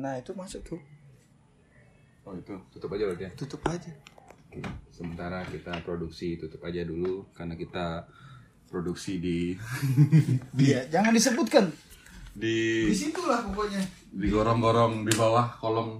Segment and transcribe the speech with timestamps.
[0.00, 0.80] Nah itu masuk tuh.
[2.24, 3.32] Oh itu tutup aja berarti ya.
[3.36, 3.92] Tutup aja.
[4.48, 4.60] Oke.
[4.90, 8.08] Sementara kita produksi tutup aja dulu karena kita
[8.66, 9.38] produksi di
[10.66, 11.68] Iya, jangan disebutkan.
[12.30, 13.82] di Di situlah pokoknya.
[14.10, 15.90] di gorong-gorong di bawah kolong.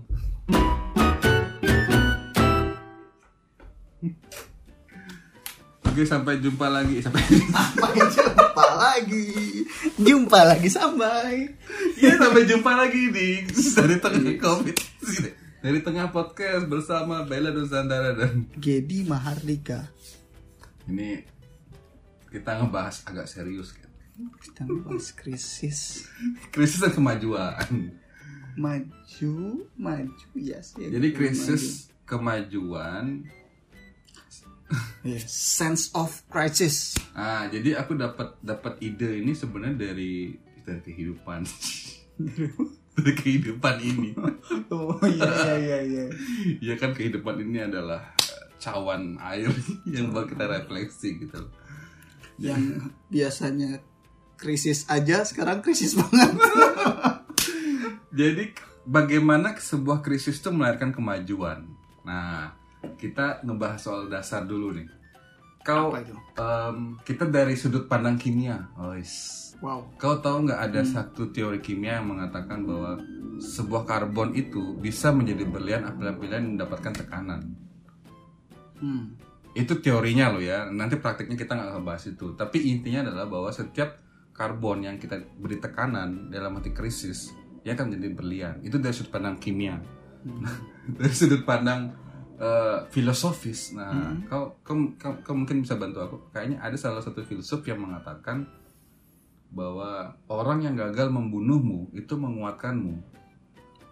[5.91, 9.27] Oke sampai jumpa lagi sampai Sampai jumpa lagi.
[9.99, 11.51] Jumpa lagi sampai.
[11.97, 13.29] ya sampai jumpa lagi di
[13.71, 14.77] dari tengah covid
[15.61, 19.85] dari tengah podcast bersama Bella Nusantara dan Gedi Mahardika.
[20.87, 21.21] ini
[22.27, 23.91] kita ngebahas agak serius kan
[24.41, 26.09] Kita bahas krisis.
[26.49, 27.93] krisis dan kemajuan
[28.57, 29.35] Maju,
[29.75, 30.73] maju, yes.
[30.75, 31.17] ya, jadi maju.
[31.17, 31.63] krisis
[32.03, 33.29] kemajuan
[35.01, 36.93] Yes, Sense of crisis.
[37.13, 41.41] ah jadi aku dapat dapat ide ini sebenarnya dari dari kehidupan
[43.01, 44.13] dari kehidupan ini
[44.69, 46.05] Oh iya iya iya iya.
[46.69, 49.49] ya kan kehidupan ini adalah eh, cawan air
[49.95, 51.49] yang buat kita refleksi gitu.
[52.37, 53.81] Yang biasanya
[54.37, 56.33] krisis aja sekarang krisis banget.
[58.11, 58.53] Jadi
[58.85, 61.69] bagaimana sebuah krisis itu melahirkan kemajuan?
[62.03, 62.57] Nah,
[62.97, 64.89] kita ngebahas soal dasar dulu nih.
[65.61, 69.37] Kau, em, kita dari sudut pandang kimia, Ois.
[69.61, 69.93] Wow.
[70.01, 72.97] Kau tahu nggak ada satu teori kimia yang mengatakan bahwa
[73.37, 77.41] sebuah karbon itu bisa menjadi berlian apabila mendapatkan tekanan.
[78.81, 79.21] Hmm.
[79.53, 80.65] Itu teorinya loh ya.
[80.73, 82.27] Nanti praktiknya kita nggak ngebahas itu.
[82.33, 84.01] Tapi intinya adalah bahwa setiap
[84.33, 88.55] karbon yang kita beri tekanan dalam arti krisis, dia akan menjadi berlian.
[88.65, 89.77] Itu dari sudut pandang kimia.
[91.01, 91.93] dari sudut pandang
[92.41, 93.71] eh, filosofis.
[93.71, 93.93] Nah,
[94.25, 96.17] kau, kau, kau, kau mungkin bisa bantu aku.
[96.31, 98.49] Kayaknya ada salah satu filsuf yang mengatakan
[99.51, 103.03] bahwa orang yang gagal membunuhmu itu menguatkanmu.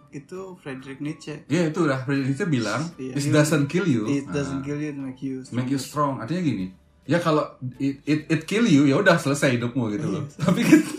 [0.09, 1.45] Itu Friedrich Nietzsche.
[1.45, 3.13] Ya itu udah Friedrich Nietzsche bilang, Iya.
[3.13, 4.09] it doesn't kill you.
[4.09, 5.55] It Nah, doesn't kill you, it make you strong.
[5.55, 6.67] make you strong artinya gini
[7.05, 7.41] ya kalau
[7.77, 10.93] it, it, it kill you ya udah selesai hidupmu gitu loh tapi ket-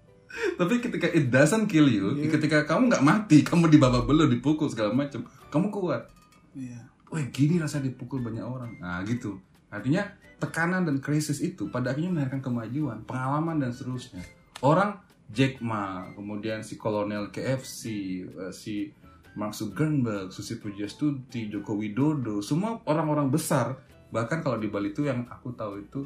[0.56, 4.96] tapi ketika it doesn't kill you ketika kamu nggak mati kamu dibawa belur dipukul segala
[4.96, 6.08] macam kamu kuat
[6.52, 6.80] Iya.
[7.08, 9.40] wah gini rasa dipukul banyak orang nah gitu
[9.72, 10.04] artinya
[10.36, 14.20] tekanan dan krisis itu pada akhirnya melahirkan kemajuan pengalaman dan seterusnya
[14.60, 15.00] orang
[15.32, 17.82] Jack Ma kemudian si kolonel KFC
[18.26, 18.92] eh, si
[19.32, 23.80] Mark Zuckerberg, Susi Pujastuti, Joko Widodo, semua orang-orang besar.
[24.12, 26.04] Bahkan kalau di Bali itu yang aku tahu itu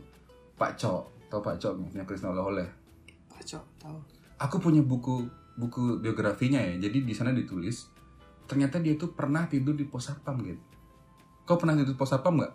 [0.55, 2.71] Pak Cok, tahu Pak Cok yang Krisna oleh-oleh.
[3.27, 3.99] Pacok, tahu.
[4.39, 5.27] Aku punya buku
[5.59, 6.79] buku biografinya ya.
[6.79, 7.91] Jadi di sana ditulis
[8.47, 10.63] ternyata dia itu pernah tidur di pos satpam gitu.
[11.47, 12.53] Kau pernah tidur di pos satpam nggak?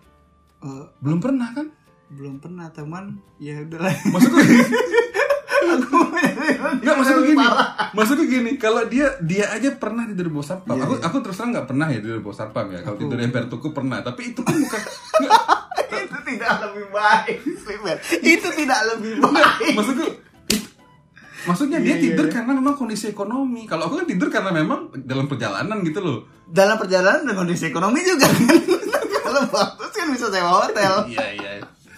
[0.66, 1.68] Eh, Belum pernah kan?
[2.12, 3.24] belum pernah teman.
[3.40, 3.96] Ya udahlah.
[4.12, 4.36] Maksudku
[6.82, 7.46] Enggak maksudku gini.
[7.96, 10.76] Maksudku gini, kalau dia dia aja pernah tidur di bawah satpam.
[10.76, 11.04] Iya, aku iya.
[11.08, 12.80] aku terus terang nggak pernah ya tidur di bawah satpam ya.
[12.84, 14.82] Kalau tidur di emper tuku pernah, tapi itu kan bukan
[16.02, 17.38] itu tidak lebih baik.
[18.20, 19.74] Itu tidak lebih baik.
[19.78, 20.06] maksudku
[21.48, 22.34] maksudnya dia Iya, iya, tidur iya.
[22.38, 23.66] karena memang kondisi ekonomi.
[23.66, 26.18] Kalau aku kan tidur karena memang dalam perjalanan gitu loh.
[26.46, 28.36] Dalam perjalanan dan kondisi ekonomi juga kan.
[29.26, 30.94] Kalau bagus kan bisa sewa hotel.
[31.08, 31.52] Iya iya.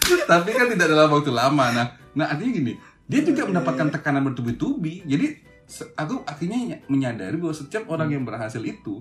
[0.04, 1.66] Tapi kan tidak dalam waktu lama.
[1.72, 2.72] Nah, nah artinya gini,
[3.08, 5.02] dia juga mendapatkan tekanan bertubi-tubi.
[5.08, 5.26] Jadi
[5.96, 9.00] aku akhirnya ny- menyadari bahwa setiap orang yang berhasil itu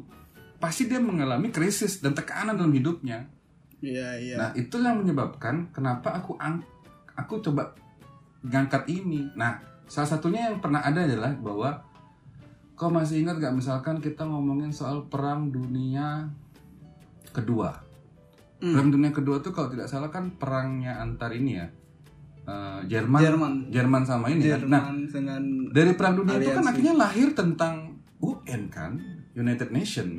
[0.58, 3.28] pasti dia mengalami krisis dan tekanan dalam hidupnya.
[3.84, 4.36] Iya, iya.
[4.40, 6.64] Nah, itu yang menyebabkan kenapa aku ang
[7.20, 7.76] aku coba
[8.48, 9.28] ngangkat ini.
[9.36, 9.60] Nah,
[9.94, 11.70] salah satunya yang pernah ada adalah bahwa
[12.74, 16.34] kau masih ingat gak misalkan kita ngomongin soal perang dunia
[17.30, 17.78] kedua.
[18.58, 18.74] Hmm.
[18.74, 21.68] Perang dunia kedua tuh kalau tidak salah kan perangnya antar ini ya.
[22.44, 23.52] eh, Jerman, Jerman.
[23.70, 24.66] Jerman sama ini kan.
[24.66, 26.72] Nah, Jerman dengan dari perang dunia itu kan Aliansi.
[26.74, 27.76] akhirnya lahir tentang
[28.20, 28.92] UN kan,
[29.34, 30.10] United Nation.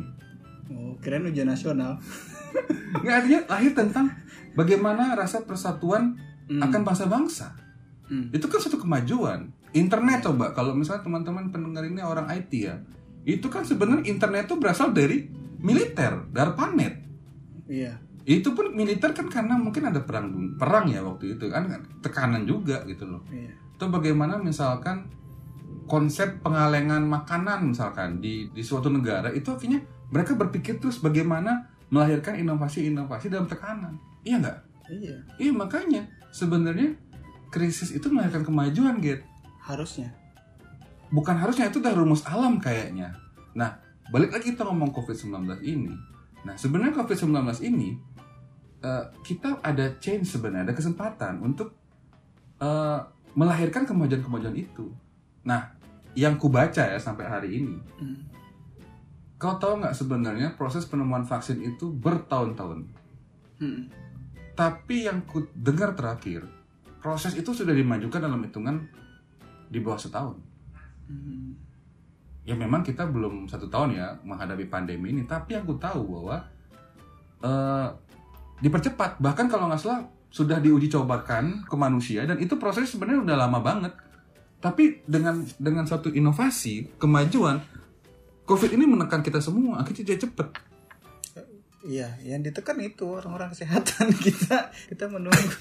[0.67, 2.01] oh, keren ujian nasional.
[3.03, 4.06] Nggak artinya lahir tentang
[4.55, 6.15] bagaimana rasa persatuan
[6.45, 6.61] Hmm.
[6.61, 7.56] akan bangsa-bangsa.
[8.05, 8.29] Hmm.
[8.29, 9.49] Itu kan suatu kemajuan.
[9.75, 12.79] Internet coba kalau misalnya teman-teman pendengar ini orang IT ya,
[13.27, 15.26] itu kan sebenarnya internet itu berasal dari
[15.59, 16.94] militer, dari planet.
[17.67, 17.93] Iya.
[18.25, 21.69] Itu pun militer kan karena mungkin ada perang perang ya waktu itu kan
[22.05, 23.25] tekanan juga gitu loh.
[23.32, 23.53] Iya.
[23.75, 25.11] Itu bagaimana misalkan
[25.91, 32.37] konsep pengalengan makanan misalkan di di suatu negara itu akhirnya mereka berpikir terus bagaimana melahirkan
[32.38, 33.97] inovasi-inovasi dalam tekanan.
[34.25, 34.59] Iya nggak?
[34.93, 35.17] Iya.
[35.41, 36.97] Iya makanya sebenarnya
[37.49, 39.25] krisis itu melahirkan kemajuan, Get.
[39.64, 40.12] Harusnya.
[41.08, 43.16] Bukan harusnya itu udah rumus alam kayaknya.
[43.56, 43.81] Nah,
[44.12, 45.93] balik lagi kita ngomong COVID-19 ini.
[46.44, 47.96] Nah, sebenarnya COVID-19 ini
[48.84, 51.72] eh, kita ada change sebenarnya, ada kesempatan untuk
[52.61, 53.00] eh,
[53.32, 54.93] melahirkan kemajuan-kemajuan itu.
[55.49, 55.72] Nah,
[56.14, 58.22] yang ku baca ya sampai hari ini, Hmm.
[59.34, 62.87] kau tahu nggak sebenarnya proses penemuan vaksin itu bertahun-tahun.
[63.58, 63.90] Hmm.
[64.55, 66.46] Tapi yang ku dengar terakhir,
[67.02, 68.87] proses itu sudah dimajukan dalam hitungan
[69.69, 70.37] di bawah setahun.
[71.08, 71.56] Hmm.
[72.44, 76.37] Ya memang kita belum satu tahun ya menghadapi pandemi ini, tapi aku tahu bahwa
[77.40, 77.88] eh,
[78.61, 79.20] dipercepat.
[79.20, 83.58] Bahkan kalau nggak salah sudah diuji cobakan ke manusia dan itu proses sebenarnya udah lama
[83.62, 83.93] banget.
[84.61, 87.61] Tapi dengan dengan satu inovasi, kemajuan,
[88.44, 90.49] COVID ini menekan kita semua, akhirnya jadi cepet.
[91.84, 95.52] Iya, yang ditekan itu orang-orang kesehatan kita kita menunggu.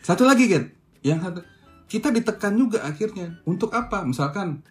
[0.00, 0.72] Satu lagi, Gen.
[1.04, 1.40] Yang satu,
[1.86, 3.38] kita ditekan juga akhirnya.
[3.46, 4.02] Untuk apa?
[4.02, 4.62] Misalkan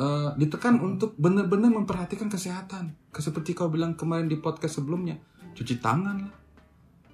[0.00, 2.96] eh, ditekan untuk benar-benar memperhatikan kesehatan.
[3.12, 5.20] Seperti kau bilang kemarin di podcast sebelumnya,
[5.52, 6.34] cuci tangan lah,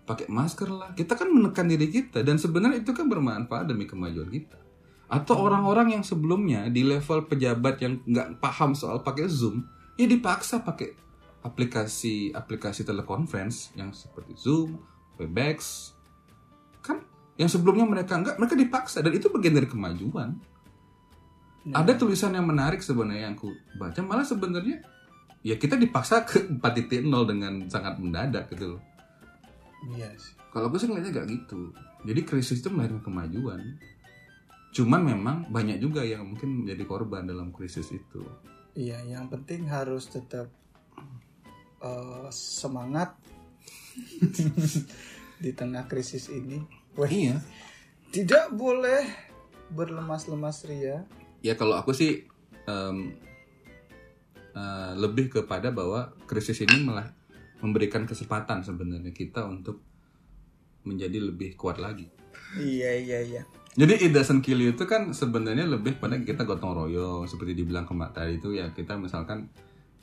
[0.07, 0.91] pakai masker lah.
[0.95, 4.59] Kita kan menekan diri kita dan sebenarnya itu kan bermanfaat demi kemajuan kita.
[5.07, 10.63] Atau orang-orang yang sebelumnya di level pejabat yang nggak paham soal pakai Zoom, ya dipaksa
[10.67, 10.95] pakai
[11.47, 14.83] aplikasi-aplikasi teleconference yang seperti Zoom,
[15.15, 15.95] Webex,
[17.37, 20.37] yang sebelumnya mereka nggak, mereka dipaksa dan itu bagian dari kemajuan.
[21.67, 24.81] Nah, Ada tulisan yang menarik sebenarnya yang ku baca malah sebenarnya
[25.43, 28.83] ya kita dipaksa ke 4.0 dengan sangat mendadak gitu loh.
[29.93, 30.35] Iya sih.
[30.51, 31.75] Kalau gue sih ngeliatnya gak gitu.
[32.07, 33.61] Jadi krisis itu melahirkan kemajuan.
[34.73, 38.25] Cuman memang banyak juga yang mungkin menjadi korban dalam krisis itu.
[38.77, 40.49] Iya, yang penting harus tetap
[41.81, 43.17] eh, semangat
[45.43, 46.61] di tengah krisis ini.
[46.97, 47.37] Wah, Iya.
[48.09, 49.05] tidak boleh
[49.69, 51.05] berlemas-lemas ria.
[51.45, 52.25] Ya kalau aku sih
[52.65, 53.13] em,
[54.57, 57.13] eh, lebih kepada bahwa krisis ini malah
[57.61, 59.85] memberikan kesempatan sebenarnya kita untuk
[60.89, 62.09] menjadi lebih kuat lagi.
[62.57, 63.43] Iya, iya, iya.
[63.77, 67.85] Jadi it doesn't kill you itu kan sebenarnya lebih pada kita gotong royong seperti dibilang
[67.85, 69.53] kemarin tadi itu ya kita misalkan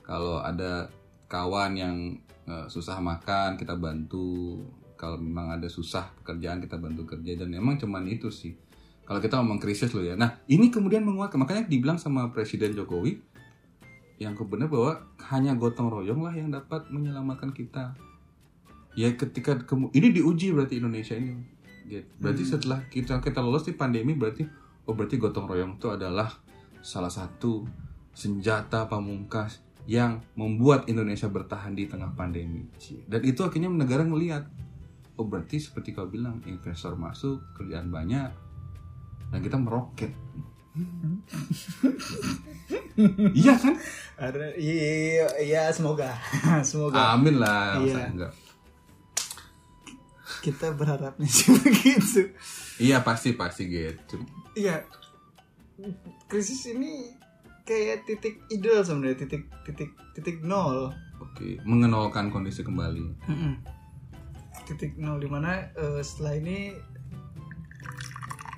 [0.05, 0.93] kalau ada
[1.25, 1.97] kawan yang
[2.45, 4.61] eh, susah makan kita bantu
[5.03, 7.35] kalau memang ada susah pekerjaan kita bantu kerja.
[7.35, 8.55] Dan emang cuman itu sih.
[9.03, 10.15] Kalau kita ngomong krisis loh ya.
[10.15, 11.43] Nah ini kemudian menguatkan.
[11.43, 13.19] Makanya dibilang sama Presiden Jokowi
[14.23, 17.99] yang kebenar bahwa hanya gotong royong lah yang dapat menyelamatkan kita.
[18.95, 21.35] Ya ketika kemu- ini diuji berarti Indonesia ini.
[22.23, 24.47] Berarti setelah kita kita lolos di pandemi berarti
[24.87, 26.31] oh berarti gotong royong itu adalah
[26.79, 27.67] salah satu
[28.15, 32.63] senjata pamungkas yang membuat Indonesia bertahan di tengah pandemi.
[33.03, 34.47] Dan itu akhirnya negara melihat
[35.13, 38.31] oh berarti seperti kau bilang investor masuk, kerjaan banyak
[39.29, 40.13] dan kita meroket.
[43.33, 43.75] iya kan?
[44.17, 46.17] Ada, iya, iya, semoga,
[46.65, 47.13] semoga.
[47.13, 48.09] Amin lah, Iya.
[48.09, 48.33] enggak.
[50.41, 52.33] Kita berharapnya sih begitu.
[52.81, 54.17] Iya pasti pasti gitu.
[54.53, 54.81] Iya,
[56.27, 57.13] krisis ini
[57.63, 60.91] kayak titik ideal sebenarnya, titik titik titik nol.
[61.21, 63.23] Oke, mengenalkan kondisi kembali.
[64.63, 66.57] Titik nol di mana eh, setelah ini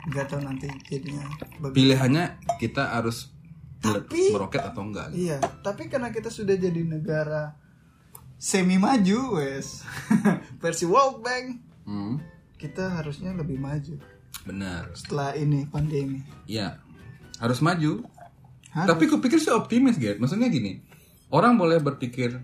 [0.06, 1.25] nggak tahu nanti jadinya
[1.57, 1.74] bagaimana.
[1.74, 2.25] Pilihannya
[2.56, 3.34] kita harus
[3.80, 5.10] Tapi- meroket atau enggak.
[5.12, 5.28] gitu.
[5.28, 7.57] Iya, tapi karena kita sudah jadi negara
[8.36, 9.81] semi maju, wes
[10.62, 11.46] versi World Bank,
[11.86, 12.18] Hmm,
[12.56, 13.98] kita harusnya lebih maju
[14.42, 14.90] benar.
[14.94, 16.22] setelah ini pandemi.
[16.46, 16.81] Iya,
[17.38, 18.06] harus maju.
[18.69, 18.90] Harus.
[18.90, 20.18] Tapi kupikir sih optimis, Gert.
[20.18, 20.81] Maksudnya gini,
[21.30, 22.42] orang boleh berpikir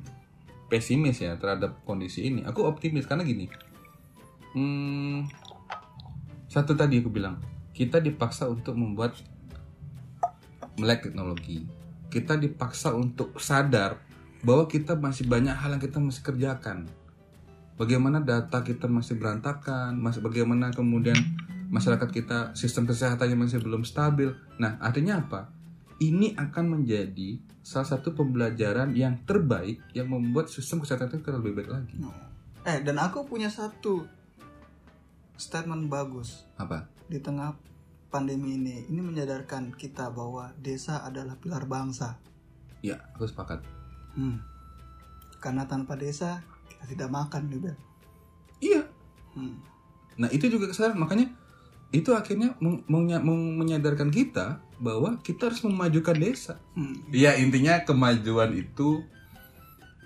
[0.72, 2.48] pesimis ya terhadap kondisi ini.
[2.48, 3.51] Aku optimis karena gini.
[4.56, 5.28] Hmm,
[6.48, 7.44] satu tadi aku bilang,
[7.75, 9.20] kita dipaksa untuk membuat
[10.80, 11.68] melek teknologi.
[12.08, 14.00] Kita dipaksa untuk sadar
[14.44, 16.88] bahwa kita masih banyak hal yang kita masih kerjakan.
[17.75, 21.18] Bagaimana data kita masih berantakan, masih bagaimana kemudian
[21.72, 24.36] masyarakat kita sistem kesehatannya masih belum stabil.
[24.60, 25.61] Nah, artinya apa?
[26.01, 31.70] Ini akan menjadi salah satu pembelajaran yang terbaik yang membuat sistem kesehatan kita lebih baik
[31.70, 31.93] lagi.
[32.65, 34.10] Eh, dan aku punya satu
[35.38, 36.89] statement bagus Apa?
[37.05, 37.53] di tengah
[38.10, 38.89] pandemi ini.
[38.89, 42.17] Ini menyadarkan kita bahwa desa adalah pilar bangsa.
[42.81, 43.62] Ya, aku sepakat.
[44.17, 44.41] Hmm.
[45.38, 47.77] Karena tanpa desa kita tidak makan, nih, Bel.
[48.58, 48.81] Iya.
[49.38, 49.58] Hmm.
[50.17, 50.98] Nah, itu juga kesalahan.
[50.98, 51.29] Makanya
[51.91, 56.55] itu akhirnya meng- meng- menyadarkan kita bahwa kita harus memajukan desa.
[56.74, 57.03] Hmm.
[57.12, 59.03] Ya intinya kemajuan itu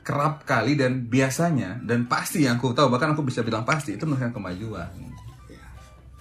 [0.06, 4.06] kerap kali dan biasanya dan pasti yang aku tahu bahkan aku bisa bilang pasti itu
[4.06, 4.90] melahirkan kemajuan.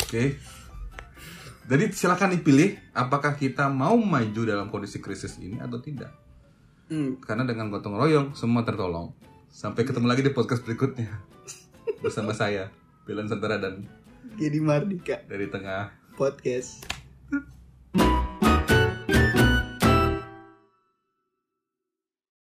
[0.01, 0.37] Oke.
[1.65, 6.13] Jadi silakan dipilih apakah kita mau maju dalam kondisi krisis ini atau tidak.
[6.93, 7.17] Hmm.
[7.25, 9.17] Karena dengan gotong royong semua tertolong.
[9.49, 11.25] Sampai ketemu lagi di podcast berikutnya
[12.05, 12.69] bersama saya
[13.09, 14.04] Bilan Santara dan
[14.35, 16.83] Jadi Mardika dari tengah podcast.